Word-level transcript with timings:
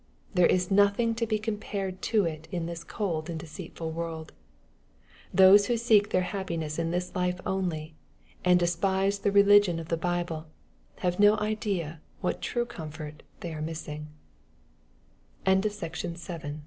There 0.33 0.47
is 0.47 0.71
nothing 0.71 1.13
to 1.13 1.27
be 1.27 1.37
compared 1.37 2.01
to 2.09 2.25
it 2.25 2.47
in 2.51 2.65
this 2.65 2.83
cold 2.83 3.29
and 3.29 3.39
deceitful 3.39 3.91
world. 3.91 4.31
Those 5.31 5.67
who 5.67 5.77
seek 5.77 6.09
their 6.09 6.23
happiness 6.23 6.79
in 6.79 6.89
this 6.89 7.15
life 7.15 7.39
only, 7.45 7.93
and 8.43 8.59
despise 8.59 9.19
the 9.19 9.31
religion 9.31 9.79
of 9.79 9.89
the 9.89 9.97
Bible, 9.97 10.47
have 11.05 11.19
no 11.19 11.37
idea 11.37 12.01
what 12.19 12.41
true 12.41 12.65
com 12.65 12.89